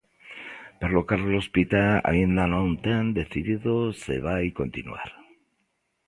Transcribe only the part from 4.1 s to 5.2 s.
vai continuar.